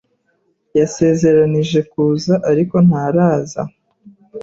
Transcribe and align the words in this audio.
Yasezeranije 0.77 1.79
kuza, 1.91 2.33
ariko 2.51 2.75
ntaraza. 2.87 3.61